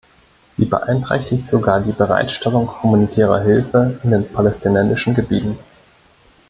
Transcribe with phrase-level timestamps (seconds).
[0.57, 5.59] Sie beeinträchtigt sogar die Bereitstellung humanitärer Hilfe in den palästinensischen Gebieten.